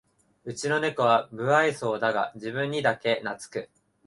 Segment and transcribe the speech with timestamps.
[0.45, 3.69] うちのネコは無愛想だが自分にだけなつく